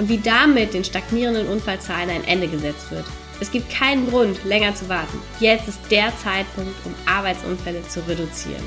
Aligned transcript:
und 0.00 0.08
wie 0.08 0.18
damit 0.18 0.72
den 0.72 0.82
stagnierenden 0.82 1.46
Unfallzahlen 1.46 2.08
ein 2.08 2.24
Ende 2.24 2.48
gesetzt 2.48 2.90
wird. 2.90 3.04
Es 3.38 3.50
gibt 3.50 3.70
keinen 3.70 4.08
Grund, 4.08 4.42
länger 4.44 4.74
zu 4.74 4.88
warten. 4.88 5.18
Jetzt 5.40 5.68
ist 5.68 5.78
der 5.90 6.10
Zeitpunkt, 6.16 6.74
um 6.86 6.94
Arbeitsunfälle 7.06 7.86
zu 7.86 8.00
reduzieren. 8.08 8.64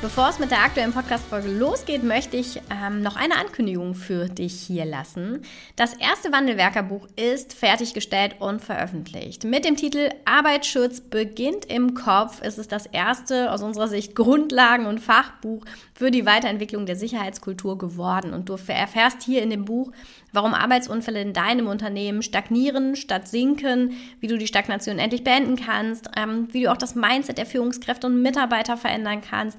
Bevor 0.00 0.28
es 0.28 0.38
mit 0.38 0.52
der 0.52 0.62
aktuellen 0.62 0.92
Podcast-Folge 0.92 1.50
losgeht, 1.50 2.04
möchte 2.04 2.36
ich 2.36 2.60
ähm, 2.70 3.02
noch 3.02 3.16
eine 3.16 3.36
Ankündigung 3.36 3.96
für 3.96 4.28
dich 4.28 4.54
hier 4.54 4.84
lassen. 4.84 5.42
Das 5.74 5.92
erste 5.92 6.30
Wandelwerkerbuch 6.30 7.08
ist 7.16 7.52
fertiggestellt 7.52 8.36
und 8.38 8.62
veröffentlicht. 8.62 9.42
Mit 9.42 9.64
dem 9.64 9.74
Titel 9.74 10.10
Arbeitsschutz 10.24 11.00
beginnt 11.00 11.64
im 11.64 11.94
Kopf 11.94 12.40
ist 12.42 12.58
es 12.58 12.68
das 12.68 12.86
erste 12.86 13.50
aus 13.50 13.60
unserer 13.60 13.88
Sicht 13.88 14.14
Grundlagen- 14.14 14.86
und 14.86 15.00
Fachbuch 15.00 15.64
für 15.98 16.12
die 16.12 16.26
Weiterentwicklung 16.26 16.86
der 16.86 16.94
Sicherheitskultur 16.94 17.76
geworden. 17.76 18.32
Und 18.32 18.48
du 18.48 18.52
erfährst 18.52 19.20
hier 19.24 19.42
in 19.42 19.50
dem 19.50 19.64
Buch, 19.64 19.90
warum 20.32 20.54
Arbeitsunfälle 20.54 21.20
in 21.20 21.32
deinem 21.32 21.66
Unternehmen 21.66 22.22
stagnieren 22.22 22.94
statt 22.94 23.26
sinken, 23.26 23.94
wie 24.20 24.28
du 24.28 24.38
die 24.38 24.46
Stagnation 24.46 25.00
endlich 25.00 25.24
beenden 25.24 25.56
kannst, 25.56 26.08
ähm, 26.16 26.46
wie 26.52 26.62
du 26.62 26.70
auch 26.70 26.76
das 26.76 26.94
Mindset 26.94 27.36
der 27.36 27.46
Führungskräfte 27.46 28.06
und 28.06 28.22
Mitarbeiter 28.22 28.76
verändern 28.76 29.22
kannst 29.28 29.58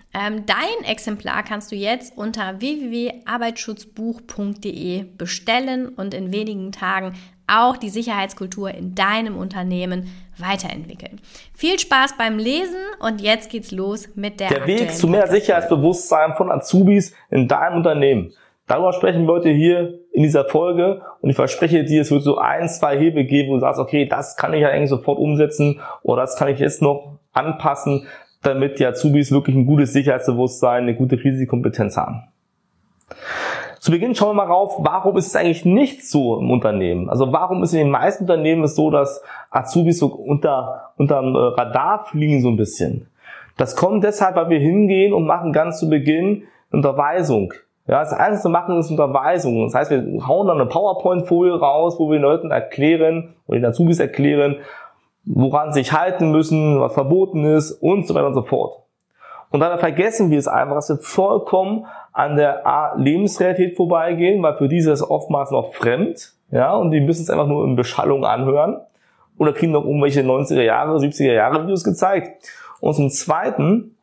Ähm, 0.13 0.45
dein 0.45 0.83
Exemplar 0.85 1.41
kannst 1.43 1.71
du 1.71 1.75
jetzt 1.75 2.17
unter 2.17 2.59
www.arbeitsschutzbuch.de 2.59 5.05
bestellen 5.17 5.87
und 5.89 6.13
in 6.13 6.33
wenigen 6.33 6.73
Tagen 6.73 7.13
auch 7.47 7.77
die 7.77 7.89
Sicherheitskultur 7.89 8.71
in 8.71 8.93
deinem 8.95 9.37
Unternehmen 9.37 10.09
weiterentwickeln. 10.37 11.19
Viel 11.53 11.79
Spaß 11.79 12.17
beim 12.17 12.37
Lesen 12.37 12.81
und 12.99 13.21
jetzt 13.21 13.49
geht's 13.49 13.71
los 13.71 14.09
mit 14.15 14.39
der 14.39 14.49
Der 14.49 14.67
Weg 14.67 14.91
zu 14.91 15.07
mehr 15.07 15.27
Sicherheitsbewusstsein 15.27 16.33
von 16.33 16.51
Azubis 16.51 17.15
in 17.29 17.47
deinem 17.47 17.77
Unternehmen. 17.77 18.33
Darüber 18.67 18.93
sprechen 18.93 19.25
wir 19.25 19.33
heute 19.33 19.49
hier 19.49 19.99
in 20.13 20.21
dieser 20.23 20.45
Folge 20.45 21.01
und 21.19 21.29
ich 21.29 21.35
verspreche 21.35 21.83
dir, 21.83 22.01
es 22.01 22.11
wird 22.11 22.23
so 22.23 22.37
ein, 22.37 22.69
zwei 22.69 22.97
Hebel 22.97 23.25
geben, 23.25 23.49
wo 23.49 23.55
du 23.55 23.59
sagst, 23.59 23.79
okay, 23.79 24.05
das 24.05 24.37
kann 24.37 24.53
ich 24.53 24.61
ja 24.61 24.69
eigentlich 24.69 24.89
sofort 24.89 25.19
umsetzen 25.19 25.81
oder 26.03 26.21
das 26.21 26.37
kann 26.37 26.47
ich 26.47 26.59
jetzt 26.59 26.81
noch 26.81 27.17
anpassen, 27.33 28.07
damit 28.41 28.79
die 28.79 28.85
Azubis 28.85 29.31
wirklich 29.31 29.55
ein 29.55 29.65
gutes 29.65 29.93
Sicherheitsbewusstsein, 29.93 30.83
eine 30.83 30.95
gute 30.95 31.21
Risikokompetenz 31.23 31.97
haben. 31.97 32.23
Zu 33.79 33.91
Beginn 33.91 34.13
schauen 34.13 34.29
wir 34.29 34.45
mal 34.45 34.51
rauf, 34.51 34.75
warum 34.79 35.17
ist 35.17 35.27
es 35.27 35.35
eigentlich 35.35 35.65
nicht 35.65 36.07
so 36.07 36.39
im 36.39 36.51
Unternehmen? 36.51 37.09
Also 37.09 37.33
warum 37.33 37.63
ist 37.63 37.73
in 37.73 37.79
den 37.79 37.89
meisten 37.89 38.25
Unternehmen 38.25 38.63
es 38.63 38.75
so, 38.75 38.91
dass 38.91 39.23
Azubis 39.49 39.97
so 39.97 40.07
unter, 40.07 40.91
unterm 40.97 41.35
äh, 41.35 41.39
Radar 41.39 42.05
fliegen 42.05 42.41
so 42.41 42.49
ein 42.49 42.57
bisschen? 42.57 43.07
Das 43.57 43.75
kommt 43.75 44.03
deshalb, 44.03 44.35
weil 44.35 44.49
wir 44.49 44.59
hingehen 44.59 45.13
und 45.13 45.25
machen 45.25 45.51
ganz 45.51 45.79
zu 45.79 45.89
Beginn 45.89 46.43
Unterweisung. 46.71 47.53
Ja, 47.87 47.99
das 47.99 48.13
Einzige 48.13 48.49
machen 48.49 48.77
ist 48.77 48.91
Unterweisung. 48.91 49.63
Das 49.63 49.73
heißt, 49.73 49.91
wir 49.91 50.27
hauen 50.27 50.47
dann 50.47 50.61
eine 50.61 50.69
PowerPoint-Folie 50.69 51.59
raus, 51.59 51.95
wo 51.97 52.09
wir 52.09 52.19
den 52.19 52.21
Leuten 52.21 52.51
erklären 52.51 53.33
oder 53.47 53.59
den 53.59 53.65
Azubis 53.65 53.99
erklären, 53.99 54.57
woran 55.25 55.73
sich 55.73 55.93
halten 55.93 56.31
müssen, 56.31 56.79
was 56.79 56.93
verboten 56.93 57.45
ist 57.45 57.71
und 57.71 58.07
so 58.07 58.15
weiter 58.15 58.27
und 58.27 58.33
so 58.33 58.43
fort. 58.43 58.81
Und 59.51 59.59
dann 59.59 59.77
vergessen 59.79 60.31
wir 60.31 60.39
es 60.39 60.47
einfach, 60.47 60.75
dass 60.75 60.89
wir 60.89 60.97
vollkommen 60.97 61.85
an 62.13 62.37
der 62.37 62.65
A 62.65 62.95
Lebensrealität 62.95 63.75
vorbeigehen, 63.75 64.41
weil 64.41 64.55
für 64.55 64.67
diese 64.67 64.91
ist 64.91 65.03
oftmals 65.03 65.51
noch 65.51 65.73
fremd, 65.73 66.33
ja, 66.51 66.73
und 66.75 66.91
die 66.91 67.01
müssen 67.01 67.23
es 67.23 67.29
einfach 67.29 67.47
nur 67.47 67.65
in 67.65 67.75
Beschallung 67.75 68.25
anhören 68.25 68.79
oder 69.37 69.53
kriegen 69.53 69.71
noch 69.71 69.85
irgendwelche 69.85 70.21
90er 70.21 70.61
Jahre, 70.61 70.97
70er 70.97 71.33
Jahre 71.33 71.63
Videos 71.63 71.83
gezeigt. 71.83 72.47
Und 72.79 72.93
zum 72.93 73.09
Zweiten 73.09 73.95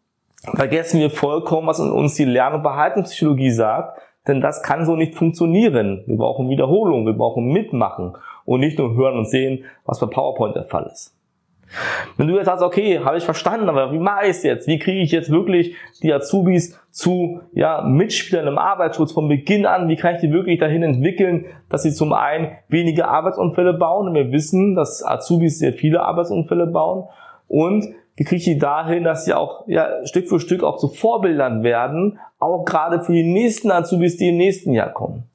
vergessen 0.54 1.00
wir 1.00 1.10
vollkommen, 1.10 1.66
was 1.66 1.80
uns 1.80 2.14
die 2.14 2.24
Lern- 2.24 2.54
und 2.54 2.62
Verhaltenspsychologie 2.62 3.50
sagt, 3.50 4.00
denn 4.28 4.40
das 4.40 4.62
kann 4.62 4.84
so 4.84 4.96
nicht 4.96 5.14
funktionieren. 5.14 6.04
Wir 6.06 6.16
brauchen 6.16 6.48
Wiederholung, 6.48 7.06
wir 7.06 7.14
brauchen 7.14 7.46
Mitmachen 7.46 8.16
und 8.44 8.60
nicht 8.60 8.78
nur 8.78 8.94
hören 8.94 9.18
und 9.18 9.28
sehen, 9.28 9.64
was 9.84 10.00
bei 10.00 10.06
PowerPoint 10.06 10.56
der 10.56 10.64
Fall 10.64 10.88
ist. 10.92 11.14
Wenn 12.16 12.28
du 12.28 12.36
jetzt 12.36 12.46
sagst, 12.46 12.62
okay, 12.62 13.00
habe 13.00 13.18
ich 13.18 13.24
verstanden, 13.24 13.68
aber 13.68 13.92
wie 13.92 13.98
mache 13.98 14.24
ich 14.24 14.30
es 14.30 14.42
jetzt? 14.42 14.66
Wie 14.66 14.78
kriege 14.78 15.00
ich 15.00 15.12
jetzt 15.12 15.30
wirklich 15.30 15.74
die 16.02 16.12
Azubis 16.12 16.80
zu 16.90 17.40
ja, 17.52 17.82
Mitspielern 17.82 18.46
im 18.46 18.58
Arbeitsschutz 18.58 19.12
von 19.12 19.28
Beginn 19.28 19.66
an? 19.66 19.88
Wie 19.88 19.96
kann 19.96 20.14
ich 20.14 20.20
die 20.20 20.32
wirklich 20.32 20.58
dahin 20.58 20.82
entwickeln, 20.82 21.44
dass 21.68 21.82
sie 21.82 21.92
zum 21.92 22.12
einen 22.14 22.52
weniger 22.68 23.08
Arbeitsunfälle 23.08 23.74
bauen? 23.74 24.08
Und 24.08 24.14
wir 24.14 24.32
wissen, 24.32 24.74
dass 24.74 25.04
Azubis 25.04 25.58
sehr 25.58 25.74
viele 25.74 26.02
Arbeitsunfälle 26.02 26.66
bauen. 26.66 27.08
Und 27.48 27.86
wie 28.18 28.24
kriege 28.24 28.38
ich 28.38 28.44
die 28.44 28.58
dahin, 28.58 29.04
dass 29.04 29.24
sie 29.24 29.32
auch 29.32 29.62
ja, 29.68 30.04
Stück 30.04 30.28
für 30.28 30.40
Stück 30.40 30.64
auch 30.64 30.76
zu 30.78 30.88
Vorbildern 30.88 31.62
werden, 31.62 32.18
auch 32.40 32.64
gerade 32.64 33.00
für 33.00 33.12
die 33.12 33.22
nächsten 33.22 33.70
Azubis, 33.70 34.16
die 34.16 34.30
im 34.30 34.36
nächsten 34.36 34.72
Jahr 34.72 34.92
kommen. 34.92 35.30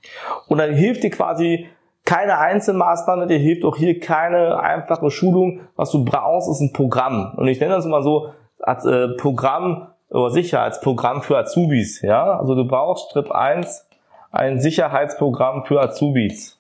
Und 0.50 0.58
dann 0.58 0.74
hilft 0.74 1.04
dir 1.04 1.10
quasi 1.10 1.68
keine 2.04 2.40
Einzelmaßnahme, 2.40 3.28
dir 3.28 3.38
hilft 3.38 3.64
auch 3.64 3.78
hier 3.78 4.02
keine 4.02 4.60
einfache 4.60 5.10
Schulung. 5.12 5.62
Was 5.78 5.92
du 5.92 6.04
brauchst, 6.04 6.50
ist 6.50 6.60
ein 6.60 6.74
Programm. 6.74 7.36
Und 7.38 7.48
ich 7.48 7.62
nenne 7.62 7.76
das 7.76 7.86
immer 7.86 8.02
so 8.02 8.34
als 8.60 8.86
äh, 8.86 9.08
Programm 9.16 9.88
oder 10.10 10.30
Sicherheitsprogramm 10.30 11.22
für 11.22 11.38
Azubis. 11.38 12.02
Ja, 12.02 12.38
also 12.38 12.54
du 12.54 12.68
brauchst 12.68 13.14
Schritt 13.14 13.32
eins 13.32 13.88
ein 14.30 14.60
Sicherheitsprogramm 14.60 15.64
für 15.64 15.80
Azubis. 15.80 16.60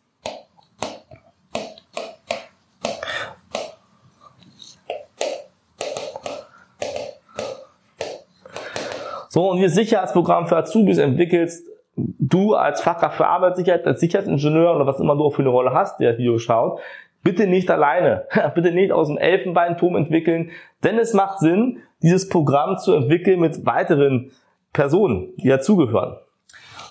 So, 9.33 9.49
und 9.49 9.57
dieses 9.57 9.73
Sicherheitsprogramm 9.73 10.45
für 10.45 10.57
Azubis 10.57 10.99
entwickelst 10.99 11.67
du 11.95 12.53
als 12.53 12.81
Fachkraft 12.81 13.17
für 13.17 13.25
Arbeitssicherheit, 13.25 13.83
als 13.87 13.99
Sicherheitsingenieur 13.99 14.75
oder 14.75 14.85
was 14.85 14.99
immer 14.99 15.15
du 15.15 15.23
auch 15.23 15.33
für 15.33 15.41
eine 15.41 15.49
Rolle 15.49 15.73
hast, 15.73 15.99
der 15.99 16.11
das 16.11 16.19
Video 16.19 16.37
schaut, 16.37 16.79
bitte 17.23 17.47
nicht 17.47 17.71
alleine, 17.71 18.27
bitte 18.53 18.71
nicht 18.71 18.91
aus 18.91 19.07
dem 19.07 19.17
Elfenbeinturm 19.17 19.95
entwickeln, 19.95 20.51
denn 20.83 20.99
es 20.99 21.15
macht 21.15 21.39
Sinn, 21.39 21.79
dieses 22.03 22.29
Programm 22.29 22.77
zu 22.77 22.93
entwickeln 22.93 23.39
mit 23.39 23.65
weiteren 23.65 24.29
Personen, 24.71 25.33
die 25.37 25.49
dazugehören. 25.49 26.15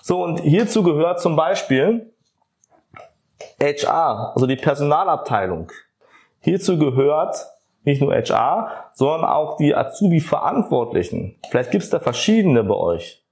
So, 0.01 0.21
und 0.21 0.41
hierzu 0.41 0.83
gehört 0.83 1.21
zum 1.21 1.37
Beispiel 1.37 2.11
HR, 3.61 4.33
also 4.35 4.47
die 4.47 4.57
Personalabteilung. 4.57 5.71
Hierzu 6.41 6.77
gehört 6.77 7.37
nicht 7.83 8.01
nur 8.01 8.13
HR, 8.13 8.69
sondern 8.93 9.29
auch 9.29 9.57
die 9.57 9.75
Azubi-Verantwortlichen. 9.75 11.35
Vielleicht 11.49 11.71
gibt 11.71 11.83
es 11.83 11.89
da 11.89 11.99
verschiedene 11.99 12.63
bei 12.63 12.75
euch. 12.75 13.23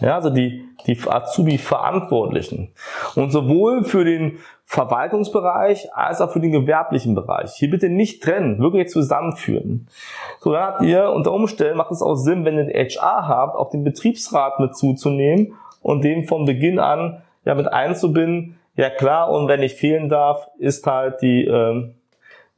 Ja, 0.00 0.16
also 0.16 0.30
die, 0.30 0.64
die 0.86 0.98
Azubi-Verantwortlichen. 1.06 2.72
Und 3.14 3.30
sowohl 3.30 3.84
für 3.84 4.04
den 4.04 4.38
Verwaltungsbereich 4.64 5.94
als 5.94 6.20
auch 6.20 6.30
für 6.32 6.40
den 6.40 6.52
gewerblichen 6.52 7.14
Bereich. 7.14 7.52
Hier 7.52 7.70
bitte 7.70 7.88
nicht 7.88 8.22
trennen, 8.22 8.58
wirklich 8.58 8.88
zusammenführen. 8.88 9.88
So, 10.40 10.52
dann 10.52 10.62
habt 10.62 10.82
ihr 10.82 11.10
unter 11.10 11.32
Umständen, 11.32 11.76
macht 11.76 11.92
es 11.92 12.02
auch 12.02 12.14
Sinn, 12.14 12.44
wenn 12.44 12.56
ihr 12.56 12.64
den 12.64 12.88
HR 12.88 13.28
habt, 13.28 13.56
auch 13.56 13.70
den 13.70 13.84
Betriebsrat 13.84 14.60
mit 14.60 14.74
zuzunehmen 14.74 15.54
und 15.82 16.02
den 16.04 16.24
von 16.24 16.46
Beginn 16.46 16.78
an 16.78 17.22
ja 17.44 17.54
mit 17.54 17.72
einzubinden. 17.72 18.58
Ja 18.76 18.88
klar, 18.88 19.30
und 19.30 19.48
wenn 19.48 19.62
ich 19.62 19.74
fehlen 19.74 20.08
darf, 20.08 20.48
ist 20.58 20.86
halt 20.86 21.20
die, 21.20 21.44
äh, 21.44 21.92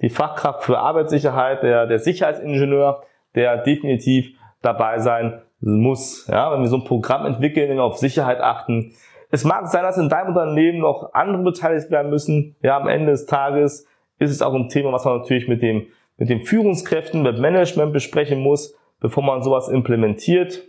die 0.04 0.10
Fachkraft 0.10 0.64
für 0.64 0.78
Arbeitssicherheit, 0.78 1.62
der, 1.62 1.86
der 1.86 1.98
Sicherheitsingenieur, 1.98 3.02
der 3.34 3.56
definitiv 3.56 4.38
dabei 4.60 4.98
sein 4.98 5.40
muss. 5.60 6.26
Ja, 6.26 6.52
wenn 6.52 6.60
wir 6.60 6.68
so 6.68 6.76
ein 6.76 6.84
Programm 6.84 7.24
entwickeln, 7.24 7.80
auf 7.80 7.96
Sicherheit 7.96 8.38
achten. 8.38 8.92
Es 9.30 9.44
mag 9.44 9.66
sein, 9.68 9.82
dass 9.82 9.96
in 9.96 10.10
deinem 10.10 10.28
Unternehmen 10.28 10.80
noch 10.80 11.14
andere 11.14 11.42
beteiligt 11.42 11.90
werden 11.90 12.10
müssen. 12.10 12.54
Ja, 12.60 12.76
am 12.76 12.86
Ende 12.86 13.12
des 13.12 13.24
Tages 13.24 13.86
ist 14.18 14.30
es 14.30 14.42
auch 14.42 14.52
ein 14.52 14.68
Thema, 14.68 14.92
was 14.92 15.06
man 15.06 15.20
natürlich 15.20 15.48
mit 15.48 15.62
dem, 15.62 15.86
mit 16.18 16.28
den 16.28 16.40
Führungskräften, 16.40 17.22
mit 17.22 17.38
Management 17.38 17.94
besprechen 17.94 18.40
muss, 18.40 18.76
bevor 19.00 19.22
man 19.22 19.42
sowas 19.42 19.68
implementiert. 19.68 20.60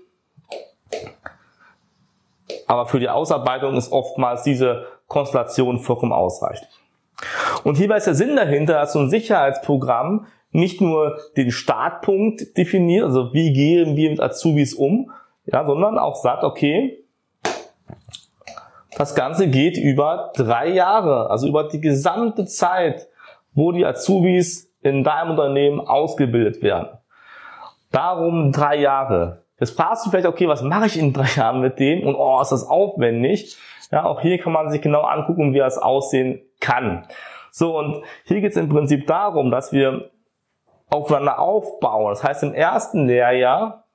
Aber 2.68 2.86
für 2.86 3.02
die 3.02 3.10
Ausarbeitung 3.10 3.76
ist 3.76 3.92
oftmals 3.92 4.44
diese 4.44 4.86
Konstellation 5.08 5.80
vollkommen 5.80 6.14
ausreichend. 6.14 6.70
Und 7.64 7.78
hierbei 7.78 7.98
ist 7.98 8.08
der 8.08 8.16
Sinn 8.16 8.36
dahinter, 8.36 8.74
dass 8.74 8.94
so 8.94 9.00
ein 9.00 9.10
Sicherheitsprogramm 9.10 10.28
nicht 10.52 10.82
nur 10.82 11.20
den 11.36 11.52
Startpunkt 11.52 12.58
definiert, 12.58 13.06
also 13.06 13.34
wie 13.34 13.52
gehen 13.52 13.96
wir 13.96 14.10
mit 14.10 14.22
Azubis 14.22 14.74
um, 14.74 15.12
ja, 15.46 15.66
sondern 15.66 15.98
auch 15.98 16.16
sagt, 16.16 16.44
okay, 16.44 17.04
das 18.98 19.16
Ganze 19.16 19.50
geht 19.50 19.78
über 19.78 20.32
drei 20.36 20.70
Jahre, 20.70 21.30
also 21.30 21.48
über 21.48 21.68
die 21.68 21.82
gesamte 21.82 22.46
Zeit, 22.46 23.10
wo 23.54 23.72
die 23.72 23.86
Azubis 23.86 24.72
in 24.82 25.04
deinem 25.04 25.32
Unternehmen 25.32 25.82
ausgebildet 25.82 26.62
werden. 26.62 26.88
Darum 27.92 28.52
drei 28.52 28.78
Jahre. 28.78 29.44
Jetzt 29.60 29.76
fragst 29.76 30.06
du 30.06 30.10
vielleicht, 30.10 30.28
okay, 30.28 30.48
was 30.48 30.62
mache 30.62 30.88
ich 30.88 30.98
in 30.98 31.14
drei 31.14 31.28
Jahren 31.36 31.62
mit 31.62 31.80
dem? 31.80 32.06
Und 32.06 32.16
oh, 32.16 32.42
ist 32.42 32.52
das 32.52 32.68
aufwendig? 32.68 33.58
Ja, 33.92 34.06
auch 34.06 34.22
hier 34.22 34.38
kann 34.38 34.54
man 34.54 34.72
sich 34.72 34.82
genau 34.82 35.02
angucken, 35.02 35.54
wie 35.54 35.60
das 35.60 35.78
aussehen 35.78 36.42
kann. 36.60 37.08
So, 37.52 37.78
und 37.78 38.04
hier 38.26 38.42
geht 38.42 38.52
es 38.52 38.58
im 38.58 38.70
Prinzip 38.70 39.08
darum, 39.08 39.52
dass 39.52 39.72
wir 39.72 40.12
aufeinander 40.90 41.40
aufbauen. 41.40 42.10
Das 42.10 42.24
heißt, 42.24 42.44
im 42.44 42.54
ersten 42.54 43.06
Lehrjahr 43.06 43.86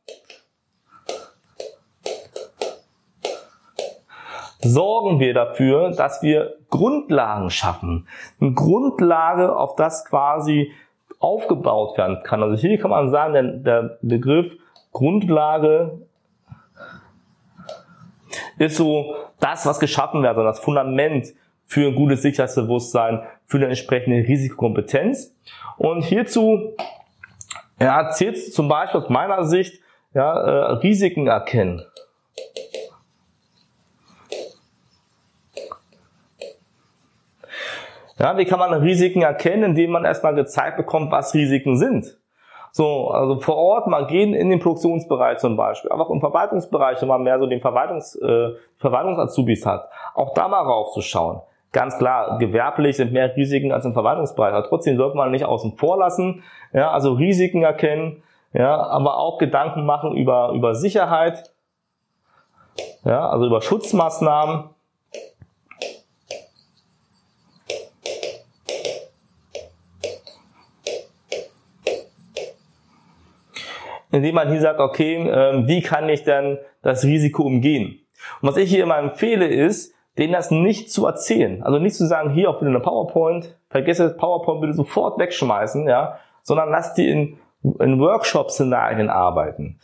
sorgen 4.63 5.21
wir 5.21 5.35
dafür, 5.35 5.91
dass 5.91 6.23
wir 6.23 6.57
Grundlagen 6.69 7.51
schaffen. 7.51 8.07
Eine 8.41 8.53
Grundlage, 8.53 9.57
auf 9.57 9.77
das 9.77 10.05
quasi 10.05 10.73
aufgebaut 11.19 11.99
werden 11.99 12.23
kann. 12.23 12.43
Also 12.43 12.57
hier 12.57 12.79
kann 12.79 12.91
man 12.91 13.11
sagen, 13.11 13.33
der, 13.35 13.43
der 13.43 13.99
Begriff 14.03 14.53
Grundlage 14.93 16.07
ist 18.61 18.77
so 18.77 19.17
das, 19.41 19.65
was 19.65 19.81
geschaffen 19.81 20.23
wird, 20.23 20.29
also 20.29 20.45
das 20.45 20.61
Fundament 20.61 21.33
für 21.65 21.89
ein 21.89 21.95
gutes 21.95 22.23
Sicherheitsbewusstsein, 22.23 23.23
für 23.47 23.57
eine 23.57 23.67
entsprechende 23.67 24.19
Risikokompetenz. 24.29 25.35
Und 25.79 26.03
hierzu 26.03 26.77
ja, 27.81 28.11
zählt 28.11 28.53
zum 28.53 28.69
Beispiel 28.69 29.01
aus 29.01 29.09
meiner 29.09 29.45
Sicht 29.45 29.81
ja, 30.13 30.33
äh, 30.33 30.73
Risiken 30.75 31.27
erkennen. 31.27 31.83
Ja, 38.19 38.37
wie 38.37 38.45
kann 38.45 38.59
man 38.59 38.75
Risiken 38.75 39.23
erkennen, 39.23 39.71
indem 39.71 39.93
man 39.93 40.05
erstmal 40.05 40.35
gezeigt 40.35 40.77
bekommt, 40.77 41.11
was 41.11 41.33
Risiken 41.33 41.79
sind? 41.79 42.20
So, 42.73 43.09
also 43.09 43.41
vor 43.41 43.57
Ort 43.57 43.87
mal 43.89 44.07
gehen 44.07 44.33
in 44.33 44.51
den 44.51 44.61
Produktionsbereich 44.61 45.39
zum 45.39 45.57
Beispiel, 45.57 45.91
auch 45.91 46.11
im 46.11 46.21
Verwaltungsbereich, 46.21 47.01
wenn 47.01 47.09
man 47.09 47.23
mehr 47.23 47.39
so 47.39 47.47
den 47.47 47.61
Verwaltungs, 47.61 48.15
äh, 48.17 48.51
Verwaltungsazubis 48.77 49.67
hat, 49.67 49.89
auch 50.15 50.35
da 50.35 50.49
mal 50.49 50.63
raufzuschauen. 50.63 51.41
Ganz 51.73 51.99
klar, 51.99 52.39
gewerblich 52.39 52.97
sind 52.97 53.13
mehr 53.13 53.35
Risiken 53.37 53.73
als 53.73 53.85
im 53.85 53.93
Verwaltungsbereich, 53.93 54.53
aber 54.53 54.67
trotzdem 54.67 54.97
sollte 54.97 55.17
man 55.17 55.31
nicht 55.31 55.45
außen 55.45 55.73
vor 55.73 55.99
lassen, 55.99 56.43
ja, 56.73 56.91
also 56.91 57.13
Risiken 57.13 57.63
erkennen, 57.63 58.23
ja, 58.53 58.77
aber 58.77 59.19
auch 59.19 59.39
Gedanken 59.39 59.85
machen 59.85 60.17
über, 60.17 60.51
über 60.55 60.75
Sicherheit, 60.75 61.53
ja, 63.05 63.29
also 63.29 63.47
über 63.47 63.63
Schutzmaßnahmen, 63.63 64.71
indem 74.13 74.35
man 74.35 74.51
hier 74.51 74.61
sagt, 74.61 74.81
okay, 74.81 75.17
ähm, 75.17 75.67
wie 75.67 75.83
kann 75.83 76.09
ich 76.09 76.25
denn 76.25 76.59
das 76.83 77.05
Risiko 77.05 77.45
umgehen? 77.45 78.01
Und 78.41 78.49
was 78.49 78.57
ich 78.57 78.71
hier 78.71 78.83
immer 78.83 78.99
empfehle 78.99 79.47
ist, 79.47 79.95
denen 80.19 80.33
das 80.33 80.51
nicht 80.51 80.93
zu 80.93 81.07
erzählen. 81.07 81.63
Also 81.63 81.79
nicht 81.79 81.97
zu 81.97 82.07
sagen, 82.07 82.31
hier 82.31 82.51
auch 82.51 82.59
bitte 82.59 82.71
eine 82.71 82.81
PowerPoint, 82.81 83.57
vergesse 83.69 84.05
das 84.05 84.17
PowerPoint 84.17 84.61
bitte 84.61 84.75
sofort 84.75 85.19
wegschmeißen, 85.19 85.89
ja, 85.89 86.19
sondern 86.43 86.71
lass 86.71 86.95
die 86.95 87.09
in, 87.09 87.39
in 87.63 87.99
Workshop-Szenarien 88.01 89.09
arbeiten. 89.09 89.79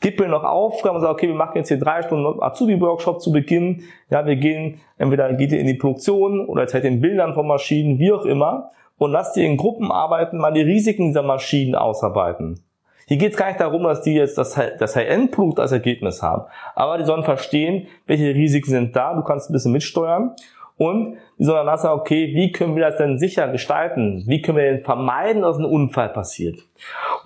Gib 0.00 0.18
mir 0.18 0.28
noch 0.28 0.42
Aufgaben 0.42 0.96
und 0.96 1.02
sag, 1.02 1.10
okay, 1.10 1.28
wir 1.28 1.34
machen 1.34 1.56
jetzt 1.56 1.68
hier 1.68 1.78
drei 1.78 2.02
Stunden 2.02 2.42
Azubi-Workshop 2.42 3.20
zu 3.20 3.30
Beginn. 3.30 3.84
Ja, 4.10 4.26
wir 4.26 4.34
gehen, 4.34 4.80
entweder 4.98 5.32
geht 5.34 5.52
ihr 5.52 5.60
in 5.60 5.68
die 5.68 5.74
Produktion 5.74 6.44
oder 6.46 6.66
zeigt 6.66 6.84
den 6.84 7.00
Bildern 7.00 7.34
von 7.34 7.46
Maschinen, 7.46 8.00
wie 8.00 8.12
auch 8.12 8.24
immer. 8.24 8.70
Und 8.98 9.12
lasst 9.12 9.36
die 9.36 9.46
in 9.46 9.56
Gruppen 9.56 9.92
arbeiten, 9.92 10.38
mal 10.38 10.52
die 10.52 10.62
Risiken 10.62 11.08
dieser 11.08 11.22
Maschinen 11.22 11.76
ausarbeiten. 11.76 12.64
Hier 13.12 13.18
geht 13.18 13.32
es 13.32 13.36
gar 13.36 13.48
nicht 13.48 13.60
darum, 13.60 13.82
dass 13.82 14.00
die 14.00 14.14
jetzt 14.14 14.38
das, 14.38 14.56
High-End-Produkt 14.56 15.60
als 15.60 15.70
Ergebnis 15.70 16.22
haben. 16.22 16.46
Aber 16.74 16.96
die 16.96 17.04
sollen 17.04 17.24
verstehen, 17.24 17.88
welche 18.06 18.34
Risiken 18.34 18.70
sind 18.70 18.96
da. 18.96 19.12
Du 19.12 19.22
kannst 19.22 19.50
ein 19.50 19.52
bisschen 19.52 19.72
mitsteuern. 19.72 20.34
Und 20.78 21.18
die 21.38 21.44
sollen 21.44 21.66
dann 21.66 21.76
sagen, 21.76 22.00
okay, 22.00 22.34
wie 22.34 22.52
können 22.52 22.74
wir 22.74 22.84
das 22.88 22.96
denn 22.96 23.18
sicher 23.18 23.48
gestalten? 23.48 24.24
Wie 24.26 24.40
können 24.40 24.56
wir 24.56 24.64
denn 24.64 24.82
vermeiden, 24.82 25.42
dass 25.42 25.58
ein 25.58 25.66
Unfall 25.66 26.08
passiert? 26.08 26.60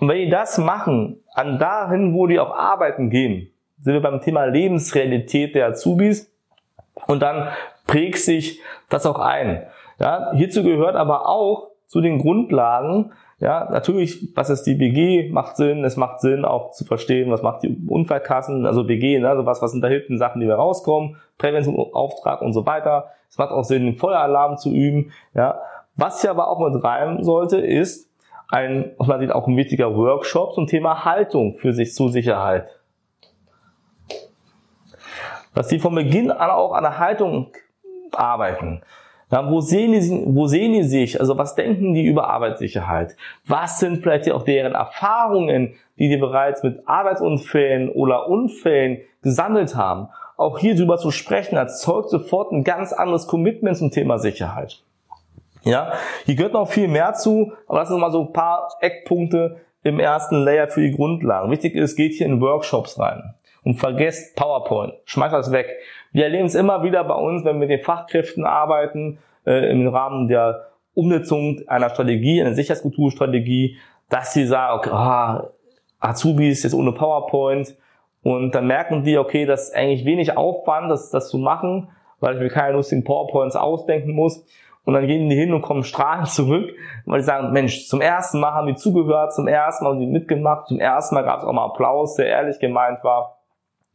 Und 0.01 0.09
wenn 0.09 0.17
die 0.17 0.29
das 0.29 0.57
machen, 0.57 1.21
an 1.33 1.57
dahin, 1.57 2.13
wo 2.13 2.27
die 2.27 2.37
auch 2.37 2.53
arbeiten 2.53 3.09
gehen, 3.09 3.49
sind 3.79 3.93
wir 3.93 4.01
beim 4.01 4.19
Thema 4.19 4.43
Lebensrealität 4.43 5.55
der 5.55 5.67
Azubis. 5.67 6.29
Und 7.05 7.21
dann 7.21 7.47
prägt 7.85 8.17
sich 8.17 8.59
das 8.89 9.05
auch 9.05 9.19
ein. 9.19 9.65
Ja, 10.01 10.33
hierzu 10.33 10.63
gehört 10.63 10.97
aber 10.97 11.29
auch 11.29 11.69
zu 11.85 12.01
den 12.01 12.19
Grundlagen, 12.19 13.13
ja, 13.39 13.69
natürlich, 13.69 14.35
was 14.35 14.49
ist 14.49 14.63
die 14.63 14.73
BG, 14.73 15.29
macht 15.31 15.57
Sinn. 15.57 15.83
Es 15.83 15.95
macht 15.95 16.21
Sinn, 16.21 16.43
auch 16.43 16.71
zu 16.71 16.85
verstehen, 16.85 17.29
was 17.29 17.43
macht 17.43 17.61
die 17.61 17.77
Unfallkassen, 17.87 18.65
also 18.65 18.83
BG, 18.83 19.19
ne, 19.19 19.29
also 19.29 19.45
was, 19.45 19.61
was 19.61 19.71
sind 19.71 19.81
da 19.81 19.87
hinten 19.87 20.17
Sachen, 20.17 20.41
die 20.41 20.47
wir 20.47 20.55
rauskommen, 20.55 21.17
Präventionsauftrag 21.37 22.41
und 22.41 22.53
so 22.53 22.65
weiter. 22.65 23.11
Es 23.29 23.37
macht 23.37 23.51
auch 23.51 23.63
Sinn, 23.63 23.85
den 23.85 23.95
Feueralarm 23.95 24.57
zu 24.57 24.71
üben, 24.71 25.11
ja. 25.33 25.59
Was 25.95 26.21
hier 26.21 26.29
aber 26.29 26.47
auch 26.47 26.59
mit 26.59 26.83
rein 26.83 27.23
sollte, 27.23 27.57
ist 27.57 28.09
ein, 28.49 28.91
aus 28.97 29.07
meiner 29.07 29.19
Sicht 29.19 29.31
auch 29.31 29.47
ein 29.47 29.57
wichtiger 29.57 29.95
Workshop 29.95 30.53
zum 30.53 30.67
Thema 30.67 31.05
Haltung 31.05 31.57
für 31.57 31.73
sich 31.73 31.93
zur 31.93 32.11
Sicherheit. 32.11 32.67
Dass 35.53 35.67
die 35.67 35.79
von 35.79 35.95
Beginn 35.95 36.31
an 36.31 36.51
auch 36.51 36.73
an 36.73 36.83
der 36.83 36.99
Haltung 36.99 37.51
arbeiten. 38.11 38.81
Ja, 39.29 39.49
wo, 39.51 39.59
sehen 39.59 39.91
die, 39.91 40.23
wo 40.27 40.47
sehen 40.47 40.71
die 40.71 40.83
sich? 40.83 41.19
Also 41.19 41.37
was 41.37 41.55
denken 41.55 41.93
die 41.93 42.05
über 42.05 42.29
Arbeitssicherheit? 42.29 43.17
Was 43.45 43.79
sind 43.79 44.01
vielleicht 44.01 44.31
auch 44.31 44.43
deren 44.43 44.73
Erfahrungen, 44.73 45.73
die 45.99 46.07
die 46.07 46.17
bereits 46.17 46.63
mit 46.63 46.87
Arbeitsunfällen 46.87 47.89
oder 47.89 48.29
Unfällen 48.29 48.99
gesammelt 49.21 49.75
haben? 49.75 50.07
Auch 50.37 50.59
hier 50.59 50.75
drüber 50.75 50.97
zu 50.97 51.11
sprechen, 51.11 51.57
erzeugt 51.57 52.09
sofort 52.09 52.51
ein 52.51 52.63
ganz 52.63 52.93
anderes 52.93 53.27
Commitment 53.27 53.75
zum 53.75 53.91
Thema 53.91 54.17
Sicherheit. 54.17 54.81
Ja, 55.63 55.93
hier 56.25 56.35
gehört 56.35 56.53
noch 56.53 56.69
viel 56.69 56.87
mehr 56.87 57.13
zu, 57.13 57.51
aber 57.67 57.79
das 57.79 57.89
sind 57.89 57.99
mal 57.99 58.11
so 58.11 58.21
ein 58.21 58.33
paar 58.33 58.69
Eckpunkte 58.79 59.57
im 59.83 59.99
ersten 59.99 60.35
Layer 60.35 60.67
für 60.67 60.81
die 60.81 60.91
Grundlagen. 60.91 61.51
Wichtig 61.51 61.75
ist, 61.75 61.97
geht 61.97 62.13
hier 62.13 62.27
in 62.27 62.39
Workshops 62.39 62.97
rein 62.97 63.33
und 63.67 63.75
vergesst 63.75 64.37
PowerPoint. 64.37 64.93
Schmeißt 65.03 65.33
das 65.33 65.51
weg. 65.51 65.67
Wir 66.13 66.23
erleben 66.23 66.45
es 66.45 66.55
immer 66.55 66.83
wieder 66.83 67.03
bei 67.03 67.15
uns, 67.15 67.43
wenn 67.43 67.55
wir 67.55 67.67
mit 67.67 67.69
den 67.69 67.83
Fachkräften 67.83 68.45
arbeiten, 68.45 69.17
äh, 69.45 69.69
im 69.69 69.85
Rahmen 69.89 70.29
der 70.29 70.67
Umsetzung 70.93 71.59
einer 71.67 71.89
Strategie, 71.89 72.41
einer 72.41 72.53
Sicherheitskulturstrategie, 72.53 73.77
dass 74.07 74.33
sie 74.33 74.45
sagen, 74.45 74.77
okay, 74.77 74.89
ah, 74.93 75.49
Azubis 75.99 76.63
jetzt 76.63 76.73
ohne 76.73 76.93
PowerPoint 76.93 77.75
und 78.23 78.55
dann 78.55 78.67
merken 78.67 79.03
die, 79.03 79.17
okay, 79.17 79.45
das 79.45 79.67
ist 79.67 79.75
eigentlich 79.75 80.05
wenig 80.05 80.37
Aufwand, 80.37 80.89
das, 80.89 81.09
das 81.09 81.27
zu 81.27 81.37
machen, 81.37 81.89
weil 82.21 82.35
ich 82.35 82.39
mir 82.39 82.47
keine 82.47 82.77
lustigen 82.77 83.03
PowerPoints 83.03 83.57
ausdenken 83.57 84.13
muss. 84.13 84.45
Und 84.85 84.93
dann 84.93 85.07
gehen 85.07 85.29
die 85.29 85.35
hin 85.35 85.53
und 85.53 85.61
kommen 85.61 85.83
strahlend 85.83 86.29
zurück, 86.29 86.73
weil 87.05 87.19
die 87.19 87.25
sagen, 87.25 87.51
Mensch, 87.51 87.89
zum 87.89 87.99
ersten 87.99 88.39
Mal 88.39 88.53
haben 88.53 88.67
die 88.67 88.75
zugehört, 88.75 89.33
zum 89.33 89.49
ersten 89.49 89.83
Mal 89.83 89.91
haben 89.91 89.99
die 89.99 90.07
mitgemacht, 90.07 90.67
zum 90.67 90.79
ersten 90.79 91.15
Mal 91.15 91.25
gab 91.25 91.39
es 91.39 91.45
auch 91.45 91.51
mal 91.51 91.65
Applaus, 91.65 92.15
der 92.15 92.27
ehrlich 92.27 92.59
gemeint 92.59 93.03
war. 93.03 93.36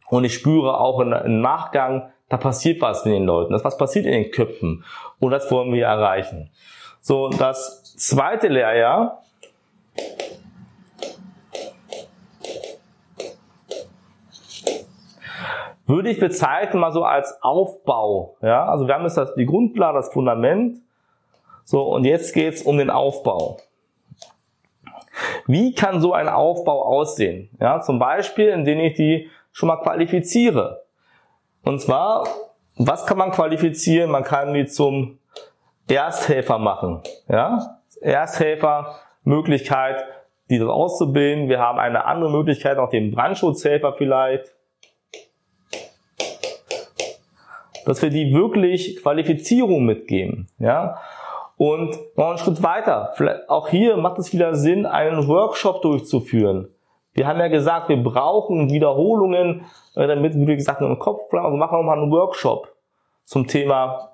Und 0.09 0.25
ich 0.25 0.35
spüre 0.35 0.79
auch 0.79 1.01
im 1.01 1.41
Nachgang, 1.41 2.11
da 2.29 2.37
passiert 2.37 2.81
was 2.81 3.05
mit 3.05 3.15
den 3.15 3.25
Leuten. 3.25 3.53
Das 3.53 3.65
was 3.65 3.77
passiert 3.77 4.07
in 4.07 4.13
den 4.13 4.31
Köpfen. 4.31 4.85
Und 5.19 5.31
das 5.31 5.51
wollen 5.51 5.73
wir 5.73 5.87
erreichen. 5.87 6.51
So, 7.01 7.29
das 7.29 7.83
zweite 7.97 8.49
Lehrjahr 8.49 9.23
würde 15.87 16.11
ich 16.11 16.19
bezeichnen 16.19 16.81
mal 16.81 16.93
so 16.93 17.05
als 17.05 17.43
Aufbau. 17.43 18.37
Ja, 18.41 18.67
also 18.67 18.87
wir 18.87 18.95
haben 18.95 19.03
jetzt 19.03 19.17
das, 19.17 19.35
die 19.35 19.47
Grundlage, 19.47 19.99
das 19.99 20.13
Fundament. 20.13 20.79
So, 21.65 21.83
und 21.83 22.05
jetzt 22.05 22.33
geht's 22.33 22.63
um 22.63 22.79
den 22.79 22.91
Aufbau. 22.91 23.59
Wie 25.47 25.75
kann 25.75 26.01
so 26.01 26.13
ein 26.13 26.29
Aufbau 26.29 26.85
aussehen? 26.85 27.51
Ja, 27.61 27.81
zum 27.81 27.99
Beispiel, 27.99 28.49
indem 28.49 28.81
ich 28.81 28.95
die 28.95 29.29
schon 29.53 29.69
mal 29.69 29.77
qualifiziere. 29.77 30.85
Und 31.63 31.81
zwar, 31.81 32.27
was 32.77 33.07
kann 33.07 33.19
man 33.19 33.31
qualifizieren? 33.31 34.11
Man 34.11 34.25
kann 34.25 34.55
die 34.55 34.67
zum 34.67 35.19
Ersthelfer 35.89 36.59
machen. 36.59 37.03
Ja? 37.29 37.79
Ersthelfer, 38.01 38.97
Möglichkeit, 39.25 40.05
dieses 40.51 40.69
auszubilden. 40.69 41.49
Wir 41.49 41.61
haben 41.61 41.79
eine 41.79 42.05
andere 42.05 42.31
Möglichkeit, 42.31 42.79
auch 42.79 42.91
den 42.91 43.13
Brandschutzhelfer 43.13 43.93
vielleicht. 43.93 44.51
dass 47.85 48.03
wir 48.03 48.11
die 48.11 48.33
wirklich 48.33 49.03
Qualifizierung 49.03 49.85
mitgeben. 49.85 50.49
Ja? 50.59 50.99
Und 51.57 51.99
noch 52.17 52.31
einen 52.31 52.39
Schritt 52.39 52.63
weiter. 52.63 53.13
auch 53.49 53.69
hier 53.69 53.97
macht 53.97 54.19
es 54.19 54.33
wieder 54.33 54.55
Sinn, 54.55 54.87
einen 54.87 55.29
Workshop 55.29 55.83
durchzuführen. 55.83 56.69
Wir 57.15 57.27
haben 57.27 57.39
ja 57.41 57.49
gesagt, 57.49 57.89
wir 57.89 58.03
brauchen 58.03 58.71
Wiederholungen, 58.71 59.65
äh, 59.95 60.07
damit, 60.07 60.35
wie 60.35 60.57
gesagt, 60.57 60.81
einen 60.81 60.99
Kopf 60.99 61.29
bleiben. 61.29 61.47
Also 61.47 61.57
machen 61.57 61.79
wir 61.79 61.83
mal 61.83 61.99
einen 61.99 62.11
Workshop 62.11 62.75
zum 63.25 63.47
Thema 63.47 64.13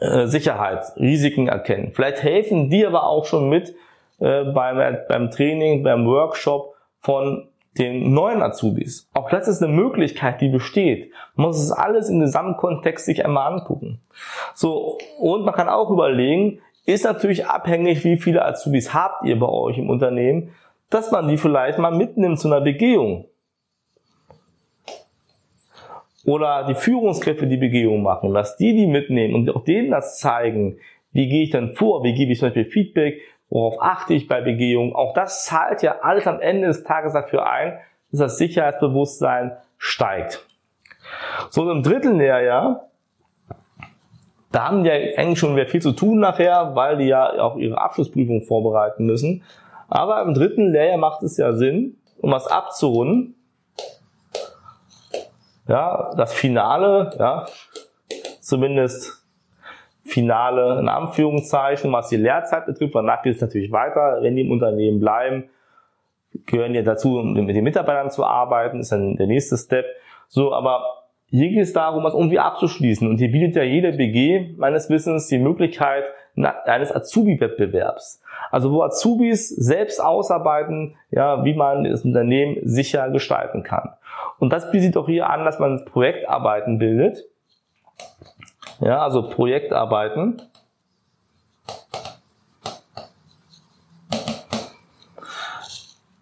äh, 0.00 0.26
Sicherheit, 0.26 0.84
Risiken 0.96 1.48
erkennen. 1.48 1.92
Vielleicht 1.92 2.22
helfen 2.22 2.70
die 2.70 2.86
aber 2.86 3.04
auch 3.04 3.24
schon 3.24 3.48
mit 3.48 3.74
äh, 4.20 4.44
beim, 4.44 4.98
beim 5.08 5.30
Training, 5.30 5.82
beim 5.82 6.06
Workshop 6.06 6.74
von 6.98 7.48
den 7.78 8.14
neuen 8.14 8.40
Azubis. 8.42 9.08
Auch 9.14 9.28
das 9.30 9.48
ist 9.48 9.62
eine 9.62 9.72
Möglichkeit, 9.72 10.40
die 10.40 10.48
besteht. 10.48 11.10
Man 11.34 11.48
muss 11.48 11.60
es 11.60 11.72
alles 11.72 12.08
im 12.08 12.20
Gesamtkontext 12.20 13.04
sich 13.04 13.24
einmal 13.24 13.52
angucken. 13.52 14.00
So, 14.54 14.98
und 15.18 15.44
man 15.44 15.54
kann 15.54 15.68
auch 15.68 15.90
überlegen, 15.90 16.60
ist 16.86 17.04
natürlich 17.04 17.46
abhängig, 17.46 18.04
wie 18.04 18.16
viele 18.16 18.44
Azubis 18.44 18.94
habt 18.94 19.24
ihr 19.24 19.38
bei 19.38 19.48
euch 19.48 19.78
im 19.78 19.90
Unternehmen, 19.90 20.50
dass 20.90 21.10
man 21.10 21.28
die 21.28 21.36
vielleicht 21.36 21.78
mal 21.78 21.90
mitnimmt 21.90 22.38
zu 22.38 22.48
einer 22.48 22.60
Begehung. 22.60 23.26
Oder 26.24 26.64
die 26.66 26.74
Führungskräfte 26.74 27.46
die 27.46 27.56
Begehung 27.56 28.02
machen, 28.02 28.32
dass 28.32 28.56
die 28.56 28.74
die 28.74 28.86
mitnehmen 28.86 29.34
und 29.34 29.54
auch 29.54 29.64
denen 29.64 29.90
das 29.90 30.18
zeigen, 30.18 30.78
wie 31.12 31.28
gehe 31.28 31.44
ich 31.44 31.50
dann 31.50 31.74
vor, 31.74 32.02
wie 32.02 32.14
gebe 32.14 32.32
ich 32.32 32.38
zum 32.38 32.48
Beispiel 32.48 32.64
Feedback, 32.64 33.20
worauf 33.50 33.76
achte 33.80 34.14
ich 34.14 34.26
bei 34.26 34.40
Begehungen. 34.40 34.94
Auch 34.94 35.14
das 35.14 35.44
zahlt 35.44 35.82
ja 35.82 36.00
alles 36.00 36.26
am 36.26 36.40
Ende 36.40 36.68
des 36.68 36.82
Tages 36.82 37.12
dafür 37.12 37.46
ein, 37.46 37.78
dass 38.10 38.20
das 38.20 38.38
Sicherheitsbewusstsein 38.38 39.52
steigt. 39.76 40.46
So 41.50 41.70
im 41.70 41.82
dritten 41.82 42.18
Lehrjahr, 42.18 42.88
da 44.50 44.68
haben 44.68 44.84
die 44.84 44.88
ja 44.90 44.94
eigentlich 44.94 45.38
schon 45.38 45.56
wieder 45.56 45.66
viel 45.66 45.82
zu 45.82 45.92
tun 45.92 46.20
nachher, 46.20 46.74
weil 46.74 46.96
die 46.96 47.06
ja 47.06 47.40
auch 47.40 47.56
ihre 47.56 47.80
Abschlussprüfung 47.80 48.42
vorbereiten 48.42 49.04
müssen. 49.04 49.42
Aber 49.88 50.22
im 50.22 50.34
dritten 50.34 50.72
Lehrjahr 50.72 50.98
macht 50.98 51.22
es 51.22 51.36
ja 51.36 51.52
Sinn, 51.52 51.96
um 52.18 52.32
was 52.32 52.46
abzurunden. 52.46 53.34
Ja, 55.68 56.14
das 56.16 56.34
Finale, 56.34 57.10
ja, 57.18 57.46
zumindest 58.40 59.24
Finale 60.04 60.78
in 60.78 60.88
Anführungszeichen, 60.88 61.90
was 61.92 62.08
die 62.08 62.16
Lehrzeit 62.16 62.66
betrifft. 62.66 62.94
Danach 62.94 63.22
geht 63.22 63.36
es 63.36 63.40
natürlich 63.40 63.72
weiter. 63.72 64.18
Wenn 64.20 64.36
die 64.36 64.42
im 64.42 64.50
Unternehmen 64.50 65.00
bleiben, 65.00 65.48
gehören 66.46 66.74
ja 66.74 66.82
dazu, 66.82 67.22
mit 67.22 67.56
den 67.56 67.64
Mitarbeitern 67.64 68.10
zu 68.10 68.24
arbeiten, 68.24 68.80
ist 68.80 68.92
dann 68.92 69.16
der 69.16 69.26
nächste 69.26 69.56
Step. 69.56 69.86
So, 70.28 70.52
aber 70.52 70.84
hier 71.30 71.48
geht 71.48 71.62
es 71.62 71.72
darum, 71.72 72.04
was 72.04 72.14
irgendwie 72.14 72.38
abzuschließen. 72.38 73.08
Und 73.08 73.16
hier 73.16 73.32
bietet 73.32 73.56
ja 73.56 73.62
jede 73.62 73.92
BG 73.92 74.54
meines 74.56 74.90
Wissens 74.90 75.28
die 75.28 75.38
Möglichkeit 75.38 76.04
eines 76.36 76.94
Azubi-Wettbewerbs. 76.94 78.22
Also 78.50 78.72
wo 78.72 78.82
Azubis 78.82 79.48
selbst 79.48 80.00
ausarbeiten, 80.00 80.96
ja, 81.10 81.44
wie 81.44 81.54
man 81.54 81.84
das 81.84 82.04
Unternehmen 82.04 82.58
sicher 82.62 83.10
gestalten 83.10 83.62
kann. 83.62 83.90
Und 84.38 84.52
das 84.52 84.70
bietet 84.70 84.96
auch 84.96 85.06
hier 85.06 85.30
an, 85.30 85.44
dass 85.44 85.58
man 85.58 85.84
Projektarbeiten 85.84 86.78
bildet. 86.78 87.24
Ja, 88.80 89.02
also 89.02 89.28
Projektarbeiten. 89.28 90.42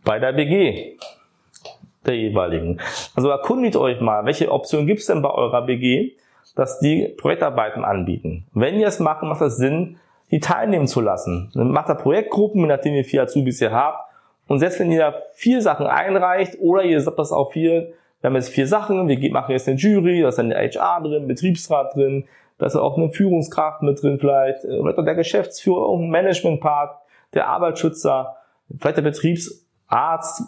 Bei 0.05 0.19
der 0.19 0.33
BG 0.33 0.99
der 2.07 2.17
jeweiligen. 2.17 2.81
Also 3.15 3.29
erkundigt 3.29 3.77
euch 3.77 4.01
mal, 4.01 4.25
welche 4.25 4.51
Option 4.51 4.87
gibt 4.87 5.01
es 5.01 5.07
denn 5.07 5.23
bei 5.23 5.31
eurer 5.31 5.63
BG, 5.63 6.17
dass 6.55 6.79
die 6.81 7.09
Projektarbeiten 7.19 7.85
anbieten. 7.85 8.47
Wenn 8.53 8.79
ihr 8.79 8.87
es 8.87 9.01
macht, 9.01 9.23
macht 9.23 9.41
es 9.43 9.57
Sinn, 9.57 9.97
die 10.31 10.41
teilnehmen 10.41 10.87
zu 10.87 11.01
lassen. 11.01 11.51
Dann 11.55 11.71
macht 11.71 11.89
ihr 11.89 11.95
Projektgruppen, 11.95 12.67
nachdem 12.67 12.95
ihr 12.95 13.05
vier 13.05 13.23
Azubis 13.23 13.59
hier 13.59 13.73
habt. 13.73 14.09
Und 14.49 14.59
selbst 14.59 14.81
wenn 14.81 14.91
ihr 14.91 15.01
da 15.01 15.15
vier 15.35 15.63
Sachen 15.63 15.87
einreicht 15.87 16.59
oder 16.61 16.83
ihr 16.83 17.01
sagt 17.01 17.19
das 17.19 17.33
auch 17.33 17.53
vier, 17.53 17.93
wir 18.21 18.29
haben 18.29 18.37
jetzt 18.37 18.51
vier 18.51 18.67
Sachen, 18.67 19.09
wir 19.09 19.33
machen 19.33 19.53
jetzt 19.53 19.69
eine 19.69 19.77
Jury, 19.77 20.23
da 20.23 20.29
ist 20.29 20.39
eine 20.39 20.55
HR 20.55 21.03
drin, 21.03 21.27
Betriebsrat 21.27 21.95
drin, 21.95 22.25
da 22.59 22.67
ist 22.67 22.77
auch 22.77 22.97
eine 22.97 23.11
Führungskraft 23.11 23.83
mit 23.83 24.01
drin 24.01 24.19
vielleicht, 24.19 24.65
äh, 24.65 24.81
vielleicht 24.81 24.99
auch 24.99 25.05
der 25.05 25.17
Geschäftsführer, 25.17 25.85
auch 25.85 25.99
ein 25.99 26.09
Managementpart, 26.09 26.97
der 27.35 27.49
Arbeitsschützer, 27.49 28.37
vielleicht 28.79 28.99
der 28.99 29.03
Betriebsarzt. 29.03 30.45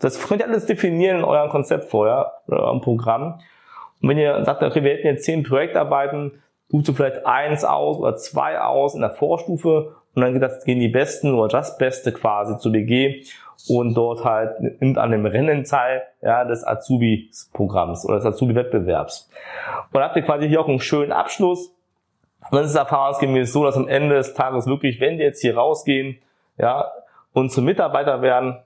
Das 0.00 0.28
könnt 0.28 0.42
ihr 0.42 0.46
alles 0.46 0.66
definieren 0.66 1.18
in 1.18 1.24
eurem 1.24 1.50
Konzept 1.50 1.86
vorher, 1.86 2.32
oder 2.46 2.64
eurem 2.64 2.80
Programm. 2.80 3.40
Und 4.00 4.08
wenn 4.08 4.18
ihr 4.18 4.44
sagt, 4.44 4.62
okay, 4.62 4.82
wir 4.82 4.92
hätten 4.92 5.06
jetzt 5.06 5.24
zehn 5.24 5.42
Projektarbeiten, 5.42 6.42
sucht 6.68 6.88
ihr 6.88 6.94
vielleicht 6.94 7.26
eins 7.26 7.64
aus 7.64 7.98
oder 7.98 8.16
zwei 8.16 8.60
aus 8.60 8.94
in 8.94 9.00
der 9.00 9.10
Vorstufe 9.10 9.96
und 10.14 10.22
dann 10.22 10.40
gehen 10.64 10.80
die 10.80 10.88
Besten 10.88 11.34
oder 11.34 11.48
das 11.48 11.78
Beste 11.78 12.12
quasi 12.12 12.56
zu 12.58 12.72
BG 12.72 13.24
und 13.68 13.94
dort 13.94 14.24
halt 14.24 14.60
nimmt 14.80 14.98
an 14.98 15.10
dem 15.10 15.26
Rennen 15.26 15.64
teil 15.64 16.02
ja, 16.22 16.44
des 16.44 16.66
Azubi-Programms 16.66 18.04
oder 18.06 18.16
des 18.16 18.26
Azubi-Wettbewerbs. 18.26 19.30
Und 19.86 19.94
dann 19.94 20.04
habt 20.04 20.16
ihr 20.16 20.22
quasi 20.22 20.48
hier 20.48 20.60
auch 20.60 20.68
einen 20.68 20.80
schönen 20.80 21.12
Abschluss. 21.12 21.68
Und 22.50 22.56
dann 22.56 22.64
ist 22.64 22.70
es 22.70 22.76
erfahrungsgemäß 22.76 23.52
so, 23.52 23.64
dass 23.64 23.76
am 23.76 23.86
Ende 23.86 24.16
des 24.16 24.34
Tages 24.34 24.66
wirklich, 24.66 25.00
wenn 25.00 25.18
die 25.18 25.24
jetzt 25.24 25.42
hier 25.42 25.56
rausgehen 25.56 26.18
ja, 26.56 26.90
und 27.32 27.52
zum 27.52 27.64
Mitarbeiter 27.66 28.22
werden, 28.22 28.58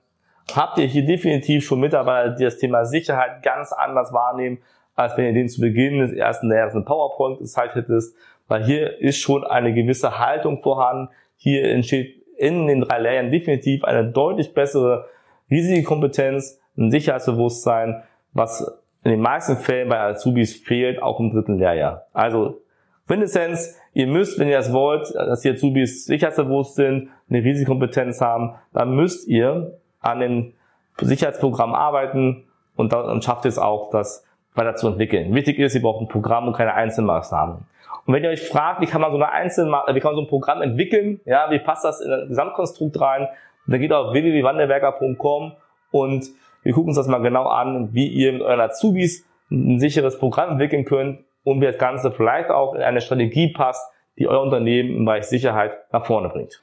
habt 0.55 0.79
ihr 0.79 0.87
hier 0.87 1.05
definitiv 1.05 1.67
schon 1.67 1.81
Mitarbeiter, 1.81 2.31
die 2.31 2.45
das 2.45 2.59
Thema 2.59 2.85
Sicherheit 2.85 3.43
ganz 3.43 3.73
anders 3.73 4.13
wahrnehmen, 4.13 4.59
als 4.95 5.17
wenn 5.17 5.27
ihr 5.27 5.33
den 5.33 5.49
zu 5.49 5.61
Beginn 5.61 5.99
des 5.99 6.13
ersten 6.13 6.49
Lehrers 6.49 6.75
in 6.75 6.85
PowerPoint 6.85 7.39
gezeigt 7.39 7.75
hättest, 7.75 8.17
weil 8.49 8.65
hier 8.65 9.01
ist 9.01 9.19
schon 9.19 9.45
eine 9.45 9.73
gewisse 9.73 10.19
Haltung 10.19 10.63
vorhanden. 10.63 11.09
Hier 11.37 11.65
entsteht 11.65 12.23
in 12.37 12.67
den 12.67 12.83
drei 12.83 12.99
Lehrjahren 12.99 13.31
definitiv 13.31 13.85
eine 13.85 14.05
deutlich 14.05 14.55
bessere 14.55 15.07
Risikokompetenz, 15.51 16.61
ein 16.77 16.91
Sicherheitsbewusstsein, 16.91 18.03
was 18.33 18.81
in 19.05 19.11
den 19.11 19.21
meisten 19.21 19.57
Fällen 19.57 19.89
bei 19.89 20.01
Azubis 20.01 20.57
fehlt, 20.57 21.03
auch 21.03 21.21
im 21.21 21.31
dritten 21.31 21.59
Lehrjahr. 21.59 22.07
Also 22.13 22.61
Quintessenz, 23.07 23.79
ihr 23.93 24.07
müsst, 24.07 24.39
wenn 24.39 24.49
ihr 24.49 24.57
das 24.57 24.73
wollt, 24.73 25.15
dass 25.15 25.43
die 25.43 25.51
Azubis 25.51 26.07
sicherheitsbewusst 26.07 26.75
sind, 26.75 27.11
eine 27.29 27.45
Risikokompetenz 27.45 28.21
haben, 28.21 28.55
dann 28.73 28.95
müsst 28.97 29.29
ihr 29.29 29.79
an 30.01 30.21
dem 30.21 30.53
Sicherheitsprogramm 31.01 31.75
arbeiten 31.75 32.45
und 32.77 32.93
dann 32.93 33.21
schafft 33.23 33.45
es 33.47 33.59
auch, 33.59 33.91
das 33.91 34.25
weiter 34.55 34.75
zu 34.75 34.89
entwickeln. 34.89 35.35
Wichtig 35.35 35.59
ist, 35.59 35.75
ihr 35.75 35.83
braucht 35.83 36.01
ein 36.01 36.09
Programm 36.09 36.47
und 36.47 36.55
keine 36.55 36.75
Einzelmaßnahmen. 36.75 37.67
Und 38.07 38.15
wenn 38.15 38.23
ihr 38.23 38.31
euch 38.31 38.47
fragt, 38.47 38.81
wie 38.81 38.87
kann 38.87 39.01
man 39.01 39.11
so 39.11 39.17
eine 39.17 39.31
Einzel 39.31 39.67
wie 39.67 40.01
kann 40.01 40.11
man 40.11 40.17
so 40.17 40.23
ein 40.23 40.29
Programm 40.29 40.63
entwickeln, 40.63 41.21
ja, 41.25 41.51
wie 41.51 41.59
passt 41.59 41.85
das 41.85 42.01
in 42.01 42.13
ein 42.13 42.29
Gesamtkonstrukt 42.29 43.01
rein, 43.01 43.29
dann 43.67 43.81
geht 43.81 43.93
auf 43.93 44.13
www.wandelwerker.com 44.13 45.53
und 45.91 46.27
wir 46.63 46.73
gucken 46.73 46.89
uns 46.89 46.97
das 46.97 47.09
mal 47.09 47.19
genau 47.19 47.47
an, 47.47 47.95
wie 47.95 48.09
ihr 48.09 48.33
mit 48.33 48.43
euren 48.43 48.61
Azubis 48.61 49.27
ein 49.51 49.79
sicheres 49.81 50.19
Programm 50.19 50.51
entwickeln 50.51 50.85
könnt 50.85 51.21
und 51.45 51.61
wie 51.61 51.67
das 51.67 51.79
Ganze 51.79 52.11
vielleicht 52.11 52.51
auch 52.51 52.75
in 52.75 52.83
eine 52.83 53.01
Strategie 53.01 53.53
passt, 53.53 53.91
die 54.19 54.29
euer 54.29 54.43
Unternehmen 54.43 54.97
im 54.97 55.05
Bereich 55.05 55.25
Sicherheit 55.25 55.77
nach 55.93 56.05
vorne 56.05 56.29
bringt. 56.29 56.63